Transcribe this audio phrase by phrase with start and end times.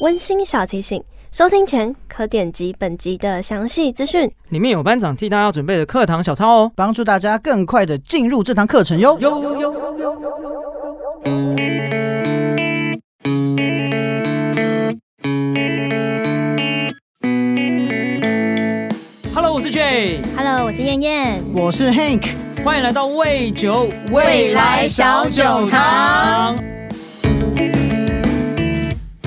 [0.00, 9.18] 温馨小提醒：收听前可点击本集的详细资讯，里面有班长替大家准备的课堂小抄哦，帮助大家更快的进入这堂课程哟。
[9.18, 10.16] 哟哟哟哟哟。
[19.34, 20.20] Hello，我是 Jay。
[20.36, 21.42] Hello，我是燕燕。
[21.52, 22.28] 我是 Hank。
[22.64, 26.56] 欢迎来到味酒未来小酒堂。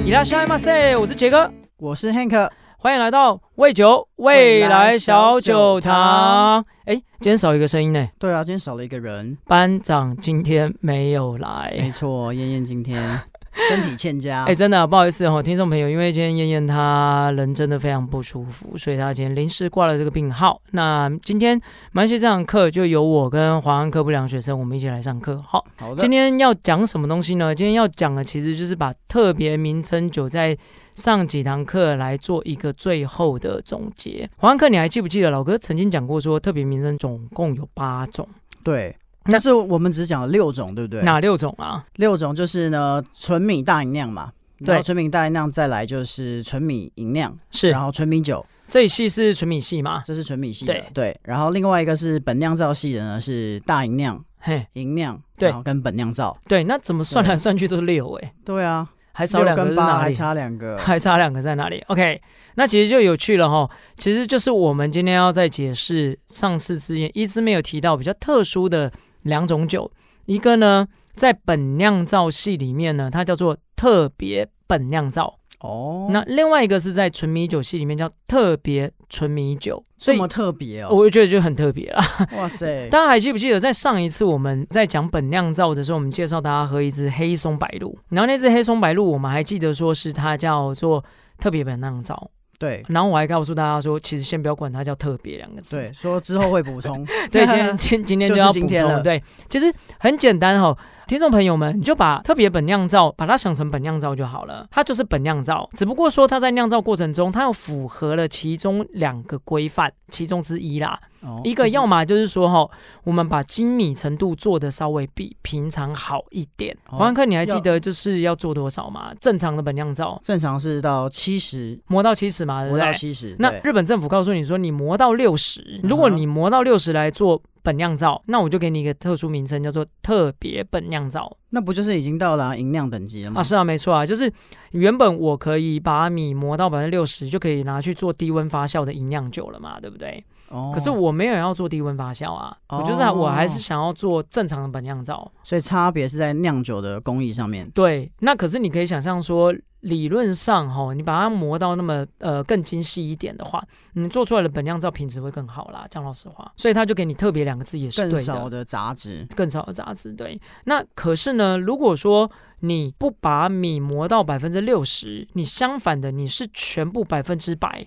[0.04, 6.66] 伊拉西马塞，我是杰哥，我是 Hank，欢迎来到味酒未来小酒堂。
[6.86, 8.10] 哎，今天少一个声音呢？
[8.18, 11.76] 对啊，今天少了一个人，班长今天没有来。
[11.80, 13.22] 没错，燕燕今天。
[13.70, 20.62] 身体欠佳，哎，真的、啊、不好意思哦，听众朋友，因为今天燕燕她人真的非常不舒服，所以她今天临时挂了这个病号。
[20.72, 21.60] 那今天
[21.92, 25.44] 蛮系这堂课就由我跟华安科不良学生我们一起来上课。
[25.46, 25.98] 好，好的。
[25.98, 27.54] 今天要讲什么东西呢？
[27.54, 30.58] 今天要讲的其实就是把特别名称就在
[30.96, 34.30] 上几堂课来做一个最后的总结。
[34.38, 38.28] 华安科，你还记不记得老哥曾经讲过说，特别名称总共有八种？
[38.64, 38.96] 对。
[39.26, 41.04] 但是我们只讲了六种，对不对？
[41.04, 41.84] 哪六种啊？
[41.98, 44.32] 六种就是呢，纯米大吟酿嘛，
[44.66, 50.02] 对，纯米大吟酿，再来就是纯米吟酿，是，然后纯米酒这一系是纯米系吗？
[50.04, 51.20] 这是纯米系的，对对。
[51.24, 56.64] 然后另外一个是本酿造系的呢，是大吟酿、嘿，吟酿，对，然后跟本酿造，对。
[56.64, 58.34] 那怎么算来算去都是六哎？
[58.44, 60.04] 对啊，还少两个是哪里？
[60.06, 62.20] 还差两个，还差两个在哪里？OK，
[62.56, 63.70] 那其实就有趣了哈。
[63.98, 68.92] 其实就是我们今天要再解释上次之前一直没有提到比较特殊的。
[69.24, 69.92] 两种酒，
[70.26, 76.08] 一个呢在本酿造系里面呢，它叫做特别本酿造哦。
[76.12, 82.02] 那另外一个是在纯米酒系里面叫特别纯米酒，这么特别哦，我就觉得就很特别了。
[82.38, 82.88] 哇塞！
[82.90, 91.04] 大家还记不记得在上一次我们在讲本酿造的时候，我们介绍大家喝一支黑松白露，然后那支黑松白露我们还记得说是它叫做
[91.38, 92.32] 特别本酿造。
[92.62, 97.04] 对，然后我还告诉大家说，其实先不要管它叫特别两个字，对，说之后会补充。
[97.32, 99.02] 对，今天 今今天就要补充。
[99.02, 100.78] 对，其实很简单哈、哦。
[101.08, 104.66] 听众朋友们，你就把特别本酿造，把它想成本酿造就好了。
[104.72, 110.98] 它就是本酿造，只不过说它在酿造过程中，它又符合了其中两个规范，其中之一啦。
[111.22, 112.70] 哦、一个要么就是说哈，
[113.04, 116.76] 我们把精米程度做的稍微比平常好一点。
[116.86, 119.14] 黄安克，你还记得就是要做多少吗？
[119.20, 122.66] 正常的本酿造，正常是到七十，磨到七十嘛？
[122.66, 123.36] 磨到七十。
[123.40, 127.42] 那日本政府告诉你说，你磨到六十，如果你磨到六十来做。
[127.64, 131.38] 本酿造，那我就给你一个特殊名称，叫做特别本酿造。
[131.52, 133.40] 那不就是已经到了银酿等级了吗？
[133.40, 134.34] 啊，是啊，没错啊，就是
[134.72, 140.26] 原本我可以把米磨到百分之六十，就可以拿去做低温发酵的银酿酒了嘛，对不对？
[140.52, 140.72] 哦。
[140.74, 145.32] 可是我没有要做低温发酵啊，哦、我就是我还是想要做正常的本酿造。
[145.44, 147.70] 所以差别是在酿酒的工艺上面。
[147.72, 149.56] 对，那可是你可以想象说。
[149.82, 153.64] 理论上，哈，你把它磨到那么呃更精细一点的话，
[153.94, 155.88] 你做出来的本酿造品质会更好啦。
[155.90, 158.18] 讲老实话，所以他就给你特别两个字，也是对的。
[158.18, 160.14] 更少的杂质，更少的杂质。
[160.14, 160.40] 对。
[160.66, 162.30] 那可是呢，如果说
[162.60, 167.84] 你不把米磨到百分之六十，你相反的，你是全部百分之百，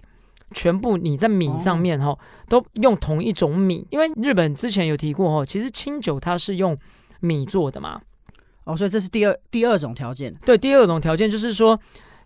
[0.55, 6.79] 全部你在米上面哈、哦、都用同一种米，因为日本之前有提过哦，其实清酒它是用
[7.21, 8.01] 米做的嘛。
[8.65, 10.35] 哦，所以这是第二第二种条件。
[10.47, 11.79] 对，第二种条件就是说，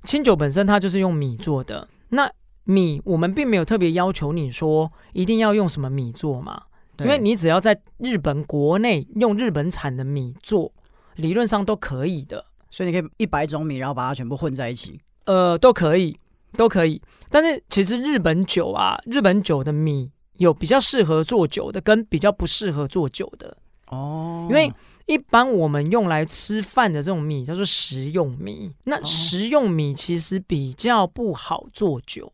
[0.05, 1.89] 清酒本身它就是用米做的。
[2.11, 2.31] 那
[2.63, 6.63] 米我们并没有特别要求你说一定要用什么米做嘛，
[6.99, 10.73] 因为你只要在日本国内用日本产的米做，
[11.17, 12.45] 理论上都可以的。
[12.71, 15.01] 所以你可以一百种米，然后把它全部混在一起。
[15.25, 16.19] 呃，都可以，
[16.53, 17.01] 都可以。
[17.29, 23.57] 但是其实日本酒啊，日本酒的米有比较适合做酒的，跟比较不适合做酒的。
[23.89, 24.73] 哦，因为。
[25.09, 32.31] 一般我们用来吃饭的这种米叫做食用米，那食用米其实比较不好做酒，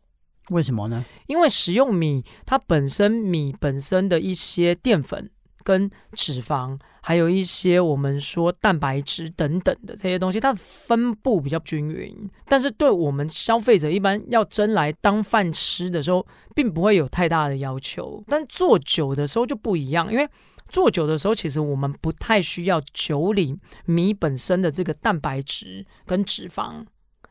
[0.49, 1.05] 为什么呢？
[1.27, 5.31] 因为食用米它本身米本身的一些淀粉
[5.63, 6.77] 跟脂肪，
[7.07, 16.25] 还有一些我们说蛋白质等等的这些东西，它的分布比较均匀，但是对我们消费者一般要蒸来当饭吃的时候，
[16.55, 20.27] 并不会有太大的要求，但做酒的时候就不一样，因为。
[20.67, 26.83] 做酒的时候，其实我们不太需要酒里米本身的这个蛋白质跟脂肪，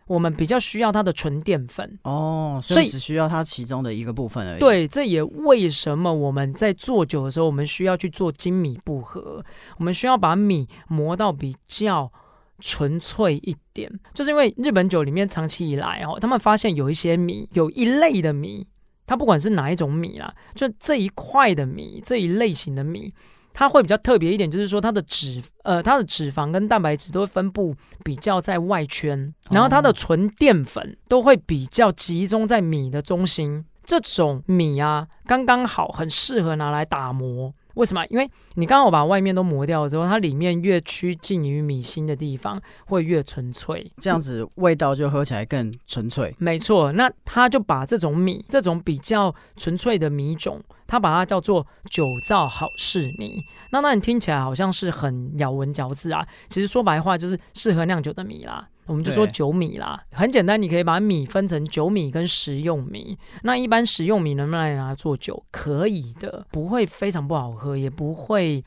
[0.06, 4.60] 我们比较需要它的纯淀粉哦，所以只需要它其中的一个部分而已。
[4.60, 9.44] 对，这也为什么我们在做酒的时候，我们需要去做精米不合，
[9.78, 12.12] 我们需要把米磨到比较
[12.60, 18.66] 纯粹一点，就是因为日本酒里面长期以来哦，他们发现有一些米，有一类的米，
[19.06, 23.12] 它不管是哪一种米啦，就这一块的米，这一类型的米。
[23.54, 27.74] 它会比较特别一点，就是说它的脂呃它的脂肪跟蛋白质都会分布
[28.04, 33.64] 比较在外圈，然后它的纯淀粉都会比较集中在米的中心。
[33.86, 37.54] 这种米啊，刚刚好，很适合拿来打磨。
[37.74, 38.04] 为什么？
[38.06, 46.34] 因为你刚好把外面都磨掉了之后，它里面越趋近于米心的地方，会越纯粹，这样子味道就喝起来更纯粹。
[46.38, 53.42] 没错，那他就把这种米，这种比较纯粹的米种，他把它叫做酒造好事米。
[53.70, 58.68] 那那你听起来好像是很咬文嚼字啊，其实说白话就是适合酿酒的米啦。
[58.86, 63.16] 我们就说酒米啦，很简单，你可以把米分成酒米跟食用米。
[63.42, 65.42] 那一般食用米能不能拿来做酒？
[65.50, 68.62] 可以的，不会非常不好喝，也不会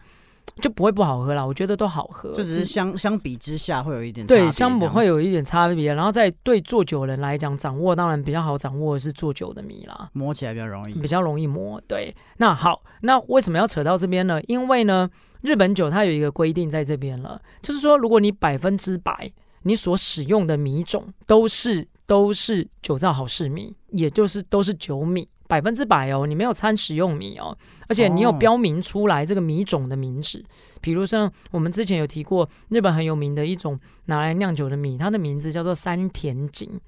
[0.60, 1.46] 就不会不好喝啦。
[1.46, 5.94] 我觉得都好喝，就只是相相比之下会有一点对，相比会有一点差别。
[5.94, 11.80] 然后在对做酒人来讲，掌握当然比较好掌握的是做酒的米啦，磨起来比较容易，比较容易磨。
[11.88, 14.42] 对，那好，那为什么要扯到这边呢？
[14.48, 15.08] 因为呢，
[15.42, 19.31] 日本酒它有一个规定在这边了，就是说如果你百分之百。
[19.68, 27.56] 你所使用的米种都是都是酒造好事米，也就是都是酒米，百分之百哦，你没有掺食用米哦，
[27.90, 30.42] 而且你有标明出来这个米种的名字，
[30.80, 36.80] 比如像我们之前有提过，日本很有名的一种拿来酿酒的米，它的名字叫做山田锦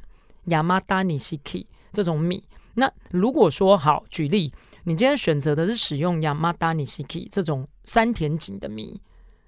[0.48, 2.42] Yamada Nishiki 这种米。
[2.76, 4.54] 那如果说好举例，
[4.86, 9.02] 你今天选择的是使用 Yamada Nishiki 这种山田锦的米，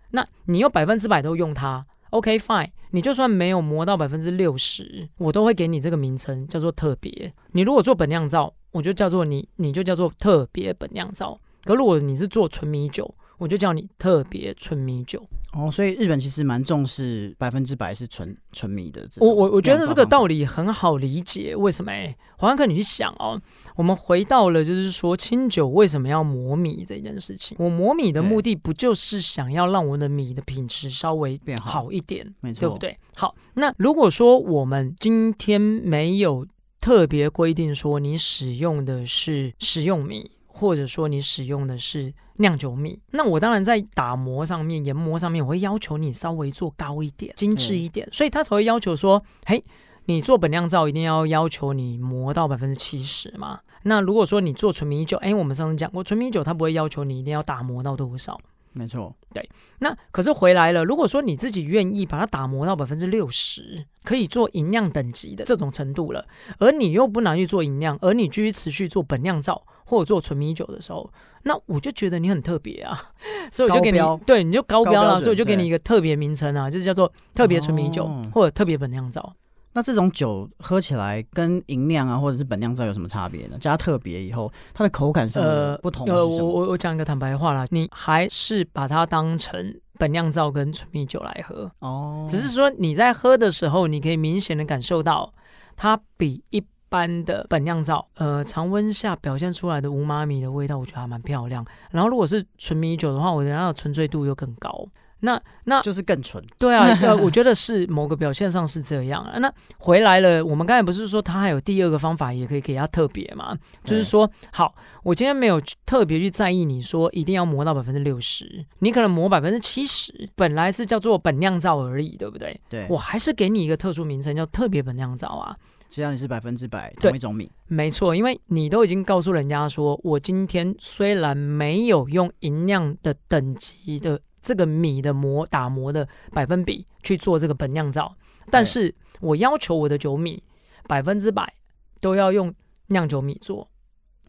[0.10, 1.86] 那你又百分之百都用它。
[2.12, 7.34] OK fine，你就算没有磨到百分之六十，我都会给你这个名称，叫做特别。
[7.54, 11.40] 你如果做本酿造，我就叫做你，你就叫做特别本酿造。
[11.64, 15.26] 可如果你是做纯米酒，我就叫你特别纯米酒。
[15.54, 19.06] 哦，所以日本其实蛮重视百分之百是纯纯米的。
[19.18, 21.92] 我我我觉得这个道理很好理解，为什么？
[21.92, 23.42] 哎，黄安克，你去想哦。
[23.76, 27.58] 我们回到了，就是说清酒为什么要磨米这件事情。
[27.60, 32.98] 我磨米的目的不就是想要让我的米的品质稍微变好一点，没错，对不对？
[33.16, 36.48] 好，那如果说我们今天没有
[36.80, 49.64] 特别规定说你使用的是食用米，或者说你使用的是酿酒米，那我当然在打磨上面、研磨上面，我会要求你稍微做高一点、精致一点，所以他才会要求说，嘿。
[50.06, 53.60] 你做本酿造一定要要求你磨到百分之七十嘛？
[53.84, 58.36] 那如果说你做纯米酒，哎，我们上次讲过，纯米酒它不会要求你一定要打磨到多少？
[58.74, 59.48] 没错，对。
[59.78, 66.26] 那可是回来了，如果说你自己愿意把它打磨到百分之六十，可以做银酿等级的这种程度了，
[66.58, 69.62] 而你又不拿去做银酿，而你继续持续做本酿造
[69.92, 71.12] 或者做纯米酒的时候，
[71.44, 72.98] 那我就觉得你很特别啊，
[73.52, 79.36] 所以我就给你对，你就高标了，所以我就给你一个特别名称啊，就是叫做特别纯米酒、哦、或者特别本酿造。
[79.74, 83.58] 那这种酒喝起来跟银酿啊，或者是本酿造有什么差别呢？
[83.60, 86.08] 加特别以后，它的口感上呃不同？
[86.08, 92.26] 呃，我我我讲一个坦白话啦，你还是把它当成本酿造跟纯米酒来喝哦。
[92.30, 95.34] 只是说你在喝的时候，你可以明显的感受到
[95.76, 101.66] 它比一般的本酿造，呃，常温下表现出来的无妈米的味道，我觉得还蛮漂亮。
[101.92, 104.86] 然后如果是纯米酒的话，我觉得它的纯粹度又更高。
[105.24, 109.38] 那那就是更纯，对啊， 呃，我觉得是某个表现上是这样啊。
[109.38, 113.56] 那回来了，我们刚才不是说它还有第二个方法，也可以给它特别嘛？
[113.86, 114.74] 就是说，好，
[115.04, 122.60] 我今天没有特别去在意你说一定要磨到百分之六十，你可能磨百分之七十，本来是叫做本酿造而已，对不对？
[122.68, 125.56] 对，我还是给你一个特殊名称叫特别本酿造啊。
[125.92, 134.20] 只要你是百分之百同一种米，没错，因为你都已经告诉人家说，我今天虽然没有用银酿的等级的。
[134.44, 138.12] 这个米的磨打磨的百分比去做这个本酿造，
[138.50, 140.44] 但是我要求我的酒米
[140.88, 141.54] 百分之百
[142.00, 142.52] 都要用
[142.88, 143.70] 酿酒米做，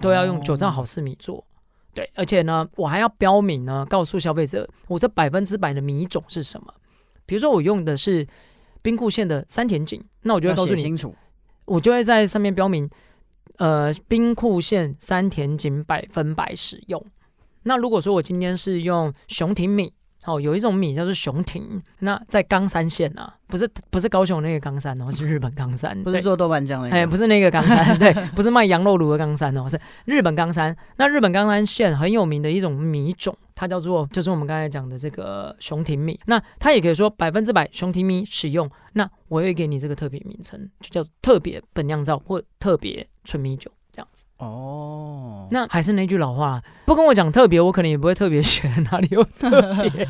[0.01, 1.45] 都要用酒造好事米做，哦，
[1.95, 6.75] 对，而且呢，我还要标明呢，告诉消费者我这百分之百的米种是什么。
[7.25, 8.29] 比如说我用的是
[8.83, 11.17] 兵库县的三田井，那我就会告诉你清楚，
[11.73, 12.91] 我就会在上面标明，
[13.57, 17.03] 呃，冰库线山田井百分百使用。
[17.63, 19.95] 那如果说我今天是用熊婷米。
[20.27, 30.77] 哦，有一种米叫做熊廷，那在冈山县啊，不是不是高雄那个冈山哦，是日本冈山，不是做豆瓣酱那个，哎，不是那个冈山， 对，不是卖羊肉炉的冈山哦，是日本冈山。
[30.97, 36.19] 那日本冈山县很有名的一种米种，它叫做就是我们刚才讲的这个熊廷米。
[36.27, 44.25] 那它也可以说百分之百熊廷米使用，那我会给你这个特别名称，就叫特别本酿造或特别纯米酒这样子。
[44.43, 49.51] 哦，那还是那句老话，不跟我讲特别，我可能也不会特别选哪里有特
[49.91, 50.09] 别。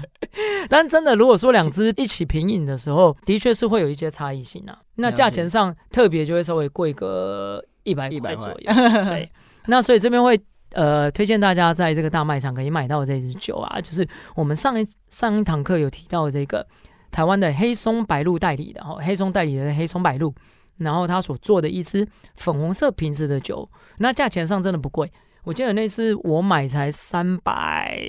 [0.69, 4.79] 但真的，如果说两只一起平饮的时候，的确是会有一些差异性啊。
[4.95, 8.73] 那价钱上特别就会稍微贵个一百一百左右。
[8.73, 9.31] 对，
[9.67, 10.41] 那所以这边会
[10.73, 16.67] 呃，推荐大家在这个大卖场可以买到这支酒啊，就是我们上一上一堂课有提到这个
[17.11, 20.35] 台湾的黑松白露代理的哈，黑松代理的黑松白露，
[20.83, 25.11] 然后他所做的一支粉红色瓶子的酒，那价钱上真的不贵，
[25.45, 28.01] 我记得那次我买才三百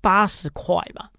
[0.00, 1.10] 八十块吧，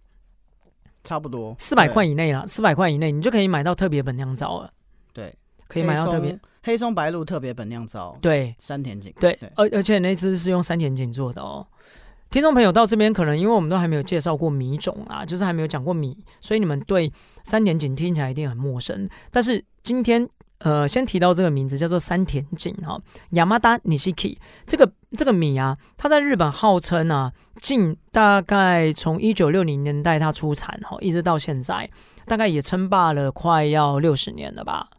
[1.04, 4.72] 差不多四百块以内啦，四百块以内你就可以买到特别本酿造了，
[5.14, 5.36] 对，
[5.68, 6.40] 可以买到特别。
[6.62, 11.66] 黑松白露特别本酿造，对，山田锦，对，而而且那次是用山田锦做的哦。
[12.30, 17.12] 听众朋友到这边，可能因为我们都还没有介绍过米种啊，就是还没有讲过米，所以你们对
[17.46, 19.10] 山田锦听起来一定很陌生。
[19.32, 23.02] 但是今天，呃，先提到这个名字叫做山田锦哈
[23.32, 24.38] ，Yamada Nishiki
[24.68, 31.90] 这个这个米啊，它在日本号称啊，近大概从一九六零年代它出产哈，一直到现在，
[32.26, 34.90] 大概也称霸了快要六十年了吧。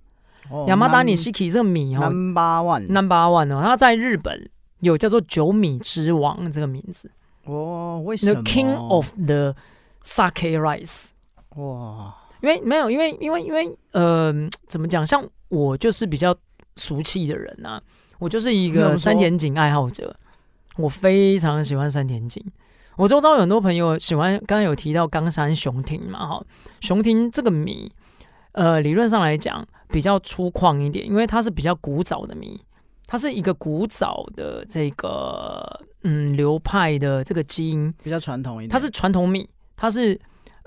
[0.67, 4.51] 亚麻达尼西奇这个米哦，Number One，Number One 哦，它在日本
[4.81, 7.11] 有叫做“九米之王”这个名字
[7.45, 8.03] 哦。
[8.05, 9.55] 为什么？The King of the
[10.03, 11.11] Sake Rice。
[11.57, 14.33] 哇，因为没有，因为因为因为呃，
[14.67, 15.07] 怎么讲？
[15.07, 16.35] 像我就是比较
[16.77, 17.83] 俗气的人呐、啊，
[18.19, 20.15] 我就是一个山田锦爱好者，
[20.77, 22.45] 我非常喜欢山田锦。
[22.97, 26.45] 我周遭有很多朋友喜欢，刚刚有提到冈山雄町嘛，哈，
[26.81, 27.93] 雄町这个米。
[28.53, 32.61] 呃，理论上来讲比较粗犷一点，因为它是比较古早的米，
[33.07, 40.21] 它是一个古早的这个嗯流派的这个基因比较传统一点，它是传统米，它是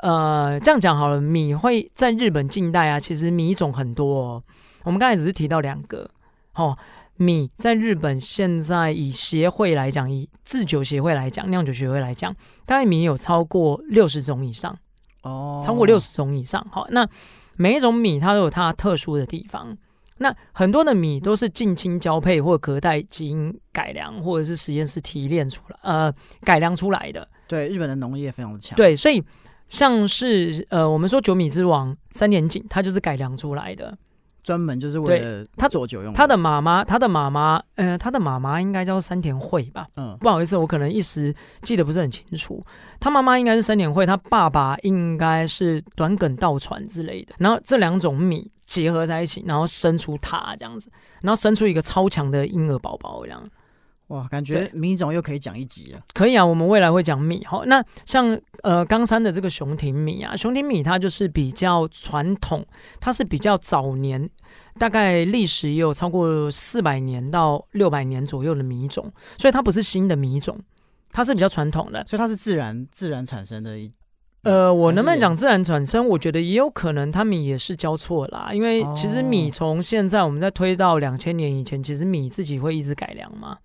[0.04, 4.44] 呃这样讲好了，米会在日本近代啊，其实米种很多哦。
[4.84, 6.10] 我们刚才只是提到两个，
[6.56, 6.78] 哦，
[7.16, 14.78] 米在日本现在以协会来讲，以制酒协会来讲，酿酒协会来讲，大概米有超过六十种以上
[15.24, 16.64] 哦，超过六十种以上。
[16.70, 17.08] 好，那。
[17.56, 19.78] 每一种米它都有它特殊的地方，
[20.18, 27.30] 那很多的米都是近亲交配或隔代基因改良，或者是实验室提炼出来，呃，改良出来的。
[27.48, 28.76] 对，日本的农业非常的强。
[28.76, 29.24] 对，所以
[29.74, 33.98] 像是呃，我们说九米之王山田锦，它就是改良出来的。
[34.44, 36.18] 专门就是为了他做酒用的。
[36.18, 39.88] 他的妈妈，他的妈妈，呃，他的妈妈应该叫山田惠吧？
[39.96, 42.64] 嗯，不好意思，我可能一时记得不是很清楚。
[43.00, 47.34] 他妈妈应该是山田惠，他爸爸应该是短梗稻船之类的。
[47.40, 53.42] 然后这两种米结合在一起，然后生出他这样子，然后生出一个超强的婴儿宝宝这样。
[54.08, 56.00] 哇，感觉米种又可以讲一集了。
[56.14, 57.44] 可以啊，我们未来会讲米。
[57.46, 62.66] 好，那像呃冈山的这个熊町米啊，熊町米它就是比较传统，
[63.00, 64.30] 它是比较早年，
[64.78, 70.60] 大概历史也有超过四百年到六百年左右的米种，所以它不是新的米种，
[71.12, 73.92] 它是比较传统的，所以它是自然自然产生的一。
[74.44, 76.06] 呃，我能不能讲自然产生？
[76.06, 78.50] 我觉得也有可能，他们也是交错啦。
[78.52, 83.58] 因为其实米从现在我们在推到两千年以前，其实米自己会一直改良嘛。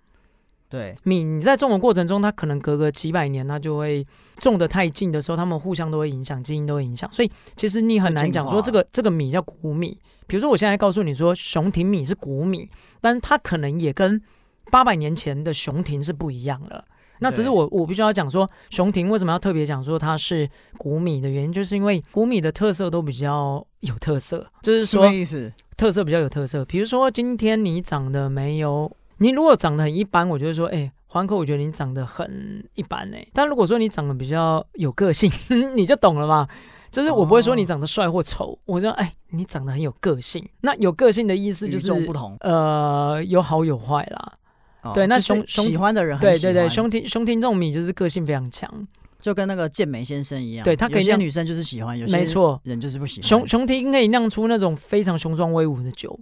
[0.69, 4.05] 对米，你在种的过程中，它可能隔个几百年，它就会
[4.37, 9.97] 种的太近的时候，它们互相都会影响，基因都会影响，所以其实你很难讲说这个这个米叫谷米。
[10.27, 12.69] 比如说，我现在告诉你说雄町米是谷米，
[13.01, 14.21] 但是它可能也跟
[14.69, 16.85] 八百年前的雄町是不一样了。
[17.17, 20.47] 那只是我我必须要讲说熊婷为什么要特别讲说它是
[20.77, 25.51] 谷米的原因，就是因为谷米的特色都比较有特色，就是说什么意思？
[25.75, 26.63] 特色比较有特色。
[26.63, 28.91] 比如说今天你长得没有。
[29.19, 33.27] 你如果长得很一般，我就会说，哎、欸，环口，我觉得你长得很一般哎、欸。
[33.33, 35.31] 但如果说你长得比较有个性，
[35.75, 36.47] 你就懂了嘛。
[36.91, 40.43] 就是我不会说你长得帅或丑，我说，哎、欸，你长得很有个性。
[40.61, 44.33] 那有个性的意思就是不同，呃，有好有坏啦。
[44.81, 48.67] 哦、对，那兄兄喜欢的人很喜欢，对对对，雄听雄町这种米就是个性非常强，
[49.19, 50.63] 就跟那个健美先生一样。
[50.63, 53.27] 对他可以，有些女生就是喜欢，有些没错，人就是不喜欢。
[53.27, 56.19] 雄雄町可以酿出那种非常雄壮威武的酒。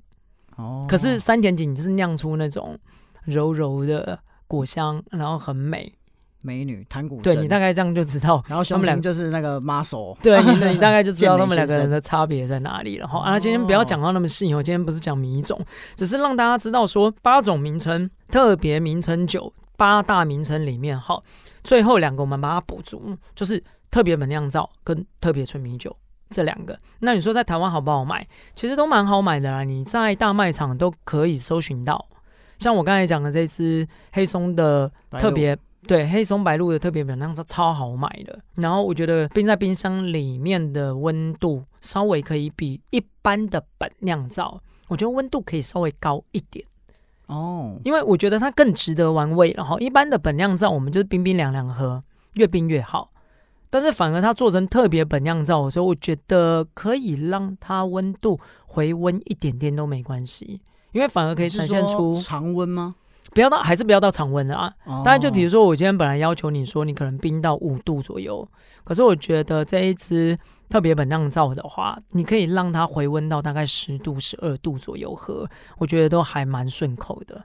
[0.57, 2.77] 哦，可是山田锦就是酿出那种
[3.25, 5.91] 柔柔的果香，然后很美，
[6.41, 7.23] 美女弹古筝。
[7.23, 10.17] 对，你大概这样就知道，然后他们俩就是那个 muscle。
[10.21, 13.19] 对，你你大概就知道 他们两个人的差别在哪里了哈。
[13.19, 15.59] 啊，今天不要讲到那么细，我今天不是讲米种，
[15.95, 21.21] 只是让大家知道说八种名称特别名称酒八大名称里面哈，
[21.63, 23.61] 最后两个我们把它补足，就是
[23.91, 25.95] 特别本酿造跟特别纯米酒。
[26.29, 28.27] 这两个，那你说在台湾好不好买？
[28.55, 32.05] 其实都蛮好买的啦，你在大卖场都可以搜寻到。
[32.57, 35.55] 像我刚才讲的这只黑松的特别，
[35.88, 38.39] 对，黑松白露的特别本酿造超好买的。
[38.55, 46.65] 然后我觉得冰在冰箱里面的温度稍微可以比一般的本酿造，我觉得温度可以稍微高一点
[47.27, 49.53] 哦，因为我觉得它更值得玩味。
[49.55, 52.03] 然后一般的本酿造我们就是冰冰凉凉喝，
[52.34, 53.12] 越冰越好。
[53.69, 62.95] 但是反而它做成特别本酿造的时候，我觉得可以让它温度回温一点点都没关系，因为反而可以呈现出常温吗？
[63.33, 64.74] 不要到还是不要到常温啊。
[64.86, 68.47] 当然，就比如说我今天本来要求你说你可能冰到五度左右，
[68.83, 75.47] 可是我觉得这一支特别本酿造的话，你可以让它回温到大概十度、十二度左右喝，
[75.77, 77.43] 我觉得都还蛮顺口的。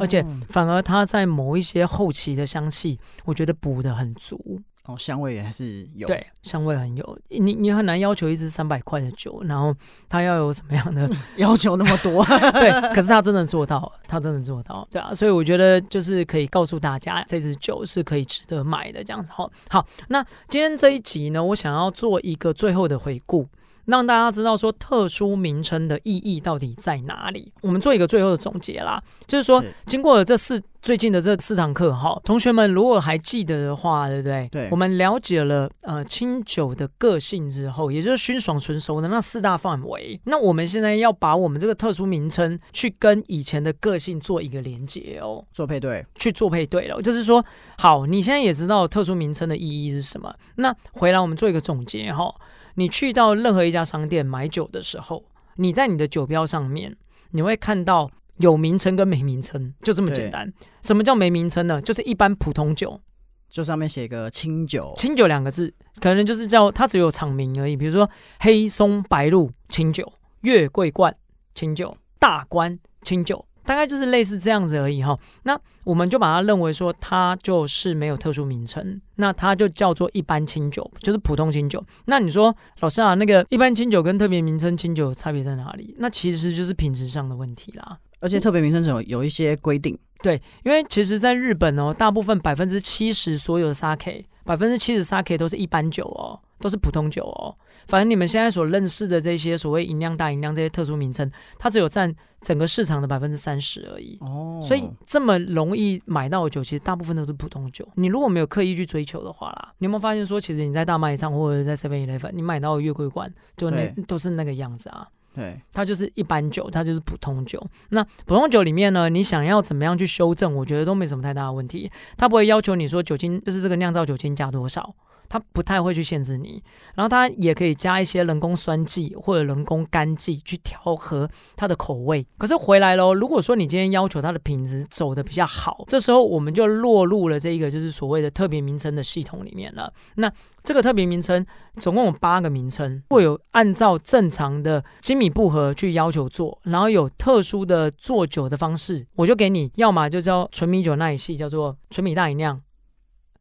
[0.00, 4.60] 而且反而它在某一些后期的香气，我觉得补的很足。
[4.88, 7.18] 哦，香味也还是有，对，香味很有。
[7.28, 9.74] 你你很难要求一支三百块的酒，然后
[10.08, 12.24] 它要有什么样的 要求那么多？
[12.58, 15.12] 对，可是他真的做到，他真的做到，对啊。
[15.12, 19.30] 所以我觉得就是可以告诉大家，这支酒是可以值得买的，这样子。
[19.30, 23.46] 好，好，那今天这一集呢，我想要做一个最后的回顾。
[23.88, 27.50] 让大家知道说特殊名称的意义到底在哪里？
[27.62, 34.46] 我们做一个最后的总结啦，就是说经过了这四最近的这四堂课哈，同学们如果还记得的话，对不对？
[34.52, 40.20] 对，我们了解了呃清酒的个性之后，也就是熏爽醇熟的那四大范围。
[40.24, 47.00] 那我们现在要把我们这个特殊名称去跟以前的个性做一个连接哦，做配对，去做配对了。
[47.00, 47.42] 就是说，
[47.78, 50.34] 好，你现在也知道特殊名称的意义是什么？
[50.56, 52.34] 那回来我们做一个总结哈。
[52.78, 55.24] 你去到任何一家商店买酒的时候，
[55.56, 56.96] 你在你的酒标上面，
[57.32, 60.52] 你会看到有名称跟没名称，就这么简单。
[60.82, 61.82] 什么叫没名称呢？
[61.82, 63.00] 就是一般普通酒，
[63.48, 67.76] 就上面写个清酒，清酒两个字，可能就是叫它只有厂名而已。
[67.76, 68.08] 比如说
[68.38, 71.12] 黑松白露清酒、月桂冠
[71.56, 73.44] 清酒、大关清酒。
[73.68, 81.84] 大概就是类似这样子而已哈，那我们就把它认为说它就是没有特殊名称，那它就叫做一般清酒，就是普通清酒。
[82.06, 85.94] 那你说老师啊，那个一般清酒跟特别名称清酒差别在哪里？
[85.98, 87.98] 那其实就是品质上的问题啦。
[88.20, 96.40] 而且特别名称有有一些规定，对，因为其实在日本哦，大部分百分之七十所有的 sake，百分之七十 sake 都是一般酒哦。
[96.60, 97.54] 都是普通酒哦，
[97.88, 101.28] 反正你们现在所认识的这些所谓吟酿大吟酿这些特殊名称，
[101.58, 104.18] 它只有占整个市场的百分之三十而已。
[104.20, 107.88] 哦，所以这么容易买到的酒，其实大部分都是普通酒。
[107.94, 115.08] 你如果没有刻意去追求的话啦，你有没有发现说，其实你在大卖场或者在 Seven Eleven，你买到的月桂冠，就那都是那个样子啊。
[115.34, 117.64] 对，它就是一般酒，它就是普通酒。
[117.90, 121.90] 那普通酒里面呢，你想要怎么样去修正，我觉得都没什么太大的问题。
[122.16, 124.94] 它不会要求你说酒精就是这个酿造酒精加多少。
[125.28, 126.62] 它不太会去限制你，
[126.94, 132.26] 然后它也可以加一些人工酸剂或者人工甘剂去调和它的口味。
[132.38, 139.92] 可是回来喽，如果说你今天要求它的品质走的比较好，这时候我们就落入了这一个就是所谓的特别名称的系统里面了。
[140.16, 140.32] 那
[140.64, 141.44] 这个特别名称
[141.76, 152.60] 总共有八个名称，会有按照正常的精米步合去要求做，然后有特殊的做酒的方式，我就给你，要么就叫纯米酒那一系叫做纯米大吟酿、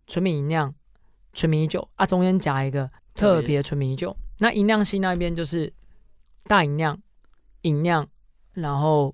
[0.05, 0.73] 纯米吟酿。
[1.37, 4.17] 纯米酒啊，中间夹一个特别纯米酒。
[4.39, 5.71] 那银酿系那边就是
[6.45, 6.99] 大银酿、
[7.61, 8.07] 银酿，
[8.53, 9.13] 然后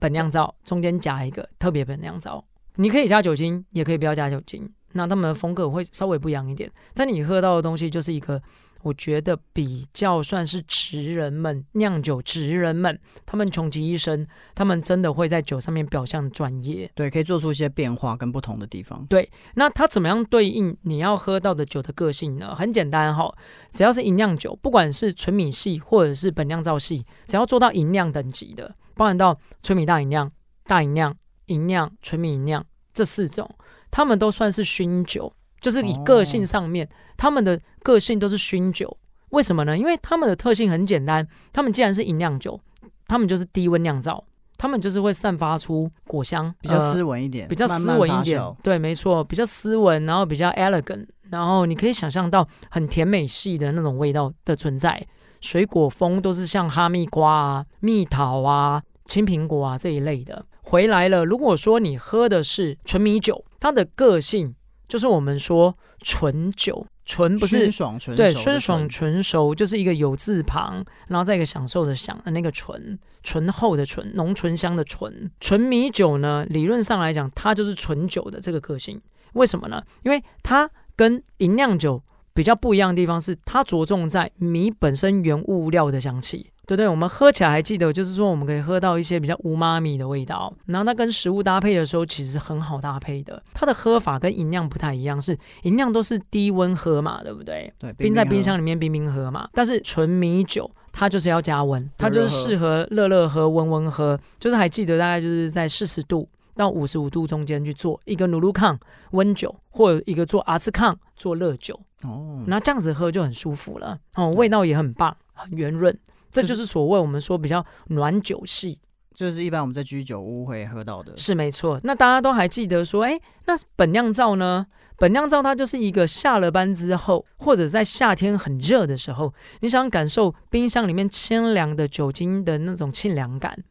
[0.00, 2.44] 本酿造，中间夹一个特别本酿造。
[2.74, 4.68] 你可以加酒精，也可以不要加酒精。
[4.92, 8.42] 那他们的风格会稍微不一样一点，但你喝到的东西就是一个。
[8.86, 12.96] 我觉得比较算是职人们酿酒职人们，
[13.26, 19.04] 他们穷其一生，他们真的会在酒上面表现专业，对，可以做出一些变化跟不同的地方。
[19.06, 22.54] 对，那它怎么样对应你要喝到的酒的个性呢？
[22.54, 23.34] 很简单哈，
[23.72, 30.30] 只要是吟酿酒，不管是纯米系或者是本酿造系，只要做到吟酿等级的，包含到纯米大吟酿、
[30.64, 31.12] 大吟酿、
[31.46, 33.52] 吟酿、纯米吟酿这四种，
[33.90, 35.32] 他们都算是熏酒。
[35.60, 38.96] 就是以个性上面，他们的个性都是熏酒，
[39.30, 39.76] 为什么呢？
[39.76, 42.60] 因为他们的特性很简单，他们既然是饮酿酒，
[43.08, 44.22] 他们就是低温酿造，
[44.56, 55.04] 他们就是会散发出果香，比较斯文一点，呃、比较斯文一点，慢慢对，没错，比较斯文，然后比较 elegant，然后你可以想象到很甜美系的那种味道的存在，
[55.40, 60.44] 水果风都是像哈密瓜啊、蜜桃啊、青苹果啊这一类的。
[60.62, 64.54] 回来了，如果说你喝的是纯米酒，它的个性。
[64.88, 75.30] 就是我们说醇酒，醇不是熏爽醇，对，酸爽醇熟就是一个有字旁，然后再一个享受的享的那个醇，醇厚的醇，浓醇香的醇。
[75.40, 79.00] 纯米酒呢，理论上来讲，它就是纯酒的这个个性。
[79.32, 79.82] 为什么呢？
[80.02, 82.02] 因为它跟银酿酒
[82.36, 86.50] 比较不一样的地方是，它着重在米本身原物料的香气。
[86.66, 93.40] 对对，我们喝起来还记得，就是说我们可以喝到一些比较乌妈咪的味道，然后它跟食物搭配的时候，其实很好搭配的。
[93.54, 97.72] 它的喝法跟饮酿不太一样，是饮酿都是低温喝嘛，对不对？
[97.78, 99.48] 对，冰在冰箱里面冰冰喝嘛。
[99.52, 104.18] 但是纯米酒它就是要加温，它就是适合热热喝、温温喝。
[104.40, 108.78] 就是还记得大概就是在四十度到五十五度中间去做一个努鲁康
[109.12, 111.78] 温酒，或者一个做阿兹康做热酒。
[112.02, 115.96] 哦，那这样子喝就很舒服了哦，味道也很棒，很圆润。
[116.32, 118.78] 这就是所谓我们说比较暖酒系，
[119.14, 121.16] 就是一般我们在居酒屋会喝到的。
[121.16, 121.80] 是没错。
[121.84, 124.66] 那大家都还记得说，哎，那本酿造呢？
[124.98, 133.62] 本酿造它就是一个下了班之后，或者在夏天很热的时候，你想感受冰箱里面清凉的酒精的那种清凉感，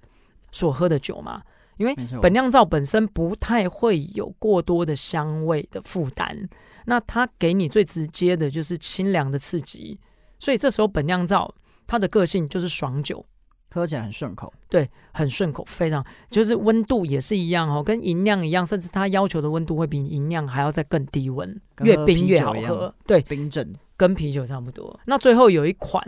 [0.52, 1.42] 所喝的酒嘛。
[1.78, 6.48] 因为本酿造本身不太会有过多的香味的负担，
[6.86, 10.00] 那它给你最直接的就是清凉的刺激，
[10.40, 11.54] 所以这时候本酿造
[11.88, 13.26] 它的个性就是爽酒。
[13.72, 22.96] 喝起来很顺口，对，很顺口，非常就是温度也是一样哦，跟银酿一样，甚至它要求的温度会比银酿还要再更低温，越冰越好喝。
[23.06, 24.98] 对，冰镇跟啤酒差不多。
[25.06, 26.02] 那最后有一款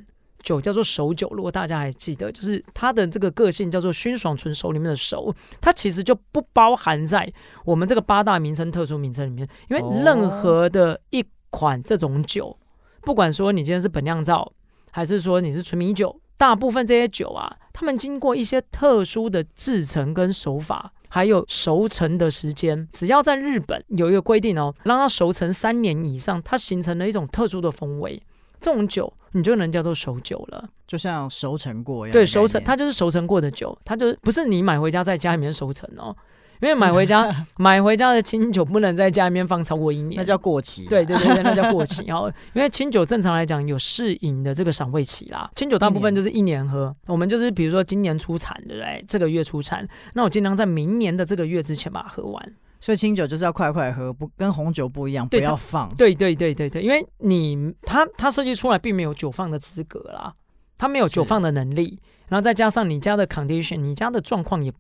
[0.48, 7.30] 酒叫做熟酒，如果大家还记得，就是它的这个个性叫做熏爽醇熟里面的熟，它其实就不包含在
[7.66, 12.58] 我们这个八大名称特殊名称里面，因为任何的一款这种酒，
[13.02, 14.54] 不管说你今天是本酿造，
[14.90, 16.22] 还是说你是纯米酒。
[16.38, 28.22] 大部分这些酒啊，他们经过一些特殊的制程跟手法，还有熟成的时间，只要在日本有一个规定哦，让它熟成三年以上，它形成了一种特殊的风味，
[28.62, 32.14] 这种酒你就能叫做熟酒了，就像熟成过一样。
[32.14, 36.16] 对，熟成它就是熟成过的酒，它就不是你买回家在家里面熟成哦。
[36.60, 40.86] 因为买回家 买回家的清酒不能在家里面放超过一年，那叫过期。
[40.86, 42.04] 对对对对，那叫过 期。
[42.08, 46.96] 然后，因为清酒正常来讲有适饮的这个赏味期啦，清酒大部分就是一年喝。
[47.06, 49.06] 我们就是比如说今年出产，对不对？
[49.08, 52.54] 这个月出产，那我尽量在明年的这个月之前把它喝完。
[52.80, 55.88] 所以清酒就是要快快喝，不跟红酒不一样，不要放。
[55.96, 60.34] 对对对对对，因为你它它设计出来并没有久放的资格啦，
[60.78, 62.00] 它没有久放的能力。
[62.28, 64.74] 然后再加上你家的 condition，你家的状况也。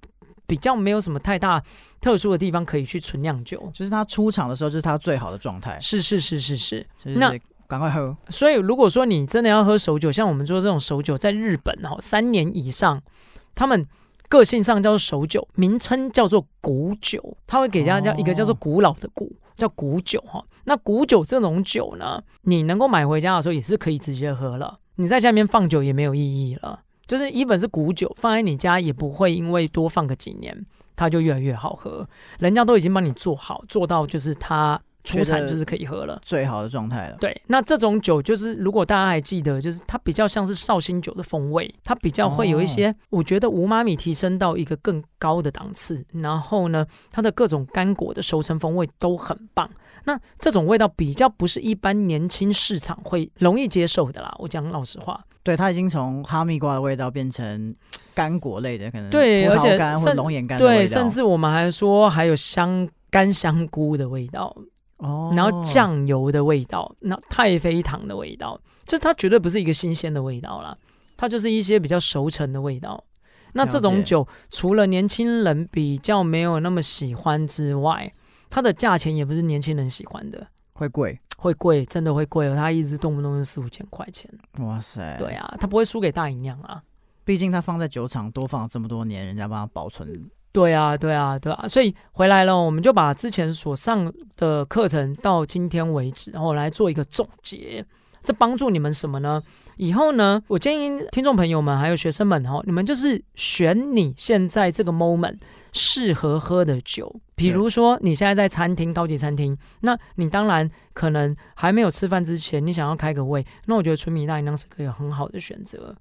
[0.49, 1.61] 比较没有什么太大
[1.99, 5.77] 特殊的地方可以去存酿酒，就是它出厂的时候就是它最好的状态。
[5.81, 8.15] 是是是是是，那赶快喝。
[8.29, 13.03] 所以如果说你真的要喝熟酒，像我们做这种熟酒，在日本哈三年以上，
[13.55, 13.85] 他们
[14.29, 20.43] 个性上叫做熟酒，名称叫做古酒，它会给大家叫一个叫做古老的古，叫古酒哈。
[20.65, 26.81] 那古酒这种酒呢，你能够买回家的时候也是可以直接喝了，你在家里面放酒也没有意义了。
[27.05, 30.65] 就是一本是古酒，放在你家也不会因为多放个几年，
[30.97, 32.05] 它就越来越好喝。
[32.39, 37.15] 人家都已经帮你做好，做到就是它出产就是可以喝了，最好的状态了。
[37.19, 46.05] 对，那这种酒就是如果大家还记得，就是它比较像是绍兴酒的风味，它比较会有一些，我觉得无妈咪提升到一个更高的档次。
[46.13, 49.69] 然后呢，它的各种干果的熟成风味都很棒。
[50.03, 54.33] 那这种味道比较不是一般年轻市场会容易接受的啦。
[54.39, 57.75] 我讲老实话，对，它已经从哈密瓜的味道变成
[58.13, 64.55] 干果类的，可能对，而且或龙眼干对，甚至我们还说还有香干香菇的味道
[64.97, 70.77] 哦，然后酱油的味道，那太妃糖的味道，这它绝对不是一个新鲜的味道啦，
[71.15, 73.03] 它就是一些比较熟成的味道。
[73.53, 78.11] 那这种酒除了年轻人比较没有那么喜欢之外，
[78.49, 82.55] 它的价钱也不是年轻人喜欢的，会贵，会贵，真的会贵哦。
[82.55, 84.29] 它一直动不动就四五千块钱，
[84.59, 85.15] 哇塞！
[85.17, 86.81] 对啊，它不会输给大吟酿啊，
[87.23, 90.29] 毕竟它放在酒厂多放了这么多年，人家帮它保存。
[90.57, 97.85] 对啊，对啊，对啊，所以回来了，我们就把之前所上的课程到今天为止，然后来做一个总结，
[98.23, 99.39] 这帮助你们什么呢？
[99.75, 105.37] 以后呢，我建议听众朋友们还有学生们哈，你们就是选你现在这个 moment
[105.73, 107.15] 适合喝的酒。
[107.35, 115.95] 比如说你现在在餐厅，高级餐厅，那你当然可能还没有吃饭之前，你想要开个胃，那我觉得纯米大吟酿是个很好的选择。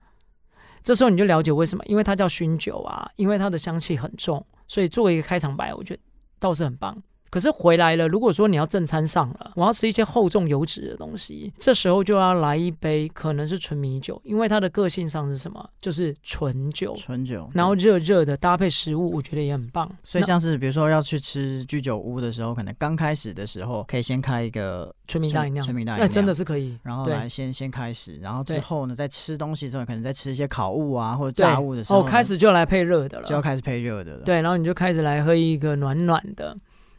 [0.87, 6.01] 这时候你就了解为什么，因为它叫熏酒啊，因为它的香气很重，所以作为一个开场白，我觉得
[6.39, 7.03] 倒是很棒。
[7.31, 15.69] 可是回来了，如果说你要正餐上了，我要吃一些厚重油脂的东西，这时候就要来一杯可能是纯米酒，因为它的个性上是什么？
[15.81, 19.91] 就是纯酒，纯酒，然后热热的搭配食物，我觉得也很棒。
[20.05, 26.79] 所以像是比如说要去吃居酒屋的时候，可能刚开始的时候可以先开一个纯米大饮料，纯米大饮料，那真的是可以。
[26.83, 34.25] 然后来先先开始，然后之后呢，在吃东西之后，可能再吃一些烤物啊或者炸物的时候，哦，开始就来配热的了，就要开始配热的了。
[34.25, 36.57] 对，然后你就开始来喝一个暖暖的。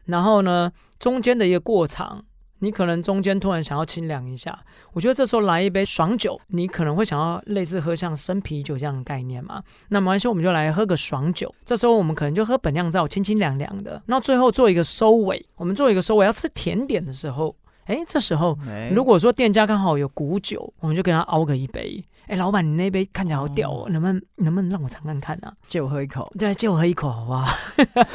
[0.08, 2.26] 然后呢，中间的一个过场，
[2.60, 4.58] 你可能中间突然想要清凉一下，
[4.93, 9.62] 我觉得这时候来一杯爽酒，你可能会想要类似喝像生啤酒这样的概念嘛。
[9.89, 11.54] 那没关系，我们就来喝个爽酒。
[11.63, 14.02] 这时候我们可能就喝本酿造，清清凉凉的。
[14.08, 18.58] 那最后做一个收尾，我们做一个收尾，要吃甜点的时候，哎，这时候
[18.91, 22.04] 如果说店家刚好有古酒，我们就给他熬个一杯。
[22.28, 25.52] 哎，老板，你那杯看起来好屌哦，能不能能不能让我尝看看呢？
[25.68, 27.48] 借我喝一口，对，借我喝一口，好不好？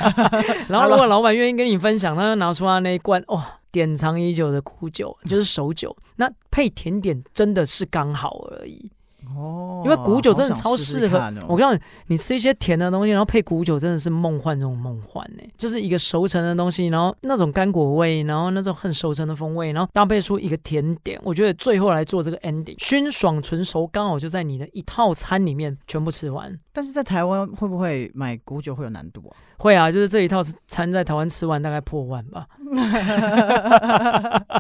[0.69, 8.91] 然后如果老板愿意跟你分享，他就拿出他那一罐哦，典藏已久的苦酒，就是熟酒，那配甜点真的是刚好而已。
[9.37, 11.19] 哦，因为古酒真的超适合。
[11.19, 15.43] 试试哦、我告诉你，你吃一些甜的东西，然后配古酒，真的是梦幻中梦幻呢。
[15.57, 21.21] 就是一个熟成的东西，然后那种干果味，然后那种很熟成的风味，然后搭配出一个甜点。
[21.25, 26.59] 我觉得最后来做这个 ending，熏爽纯熟，刚好就在你的一套餐里面全部吃完。
[26.73, 29.37] 但是在台湾会不会买古酒会有难度啊？
[29.59, 32.47] 会啊，就是这一套餐在台湾吃完大概破万吧。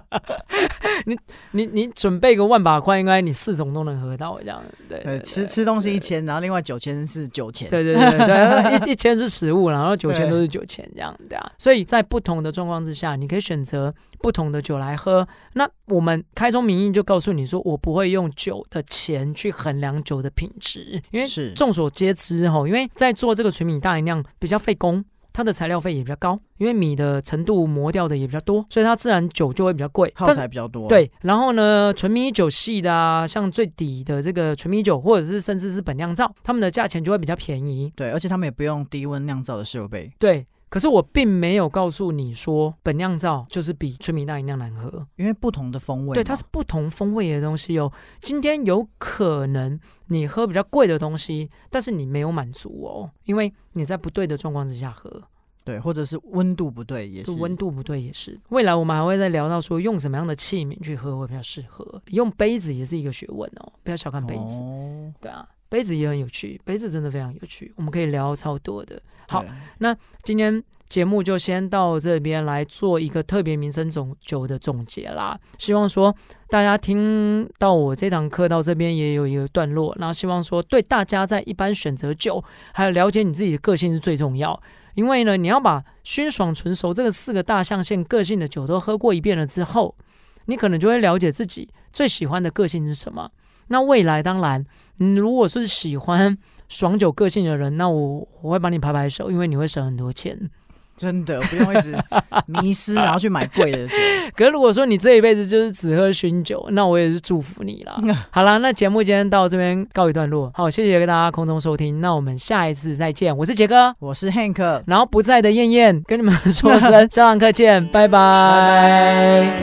[1.07, 1.18] 你
[1.53, 4.52] 你你准备个万把块，应该你四种都能喝到这样。
[4.88, 7.69] 对，吃吃东西一千，然后另外九千是酒钱。
[7.69, 11.53] 对对对对，一 一千是食物，然后九千都是酒钱这样对啊。
[11.59, 15.27] 所以在不同的状况之下，你可以选择不同的酒来喝。
[15.55, 25.05] 那我们开宗明义就告诉你说，我不会用酒的钱去衡量酒的品质，因为是众所皆知哈，因为在做这个纯米大吟酿比较费工。
[25.33, 30.88] 它的材料费也比较高，因为米的程度磨掉的也比较多，所以它自然酒就会比较贵，耗材比较多。
[30.88, 37.92] 对，然后呢，纯米酒系的啊，像最底的这个纯米酒，或者是甚至是本酿造，他们的价钱就会比较便宜。
[37.97, 40.12] 对，而且他们也不用低温酿造的设备。
[40.18, 40.47] 对。
[40.72, 46.14] 可是我并没有告诉你说本酿造就是比春米大吟酿难喝，因为不同的风味。
[46.14, 47.92] 对，它是不同风味的东西哦。
[48.20, 55.22] 今天有可能你喝比较贵的东西，但是你没有满足哦，因为你在不对的状况之下喝。
[55.62, 57.32] 对，或者是温度不对也是。
[57.32, 58.40] 温度不对也是。
[58.48, 64.58] 未来我们还会再聊到说用什么样的器皿去喝会比较适合，用杯子也是一个学问哦，不要小看杯子。
[64.58, 65.12] 哦。
[65.20, 65.46] 对啊。
[65.72, 69.00] 杯子也很有趣，杯子真的非常有趣，我们可以聊超多的。
[69.26, 69.42] 好，
[69.78, 75.40] 那今天节目就先到这边来做一个特别民生总酒的总结啦。
[75.56, 76.14] 希望说
[76.50, 84.62] 大家听到我这堂课到这边也有一个段落，那希望说对大家在一般选择酒，还有了解你自己的个性是最重要。
[84.94, 89.96] 因为呢，你要把熏爽纯熟这个四个大象限个性的酒都喝过一遍了之后，
[90.44, 93.30] 你可能就会了解自己最喜欢的个性是什么。
[93.68, 94.66] 那未来当然，
[95.03, 96.38] 你如果是喜欢
[96.69, 100.51] 爽酒个性的人，那我我会帮你拍拍手，因为你会省很多钱。
[100.95, 101.97] 真的不用一直
[102.47, 103.95] 迷失，然后去买贵的酒。
[104.37, 107.99] 可是如果说你这一辈子就是只喝熏酒，那我也是祝福你啦。
[108.31, 110.53] 好啦，那节目今天到这边告一段落。
[110.55, 113.37] 好，谢谢大家空中收听，那我们下一次再见。
[113.37, 118.09] 我是杰哥，我是 Hank，然后不在的燕燕跟你们说声下堂课见，拜拜。
[118.09, 119.62] 拜拜。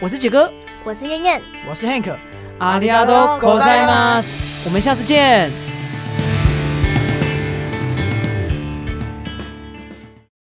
[0.00, 0.52] 我是杰哥。
[0.84, 2.14] 我是燕燕，我是 Hank，
[2.58, 4.32] 阿里阿多，口塞马斯，
[4.64, 5.50] 我们下次见。